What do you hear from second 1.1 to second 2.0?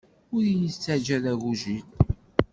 d agujil.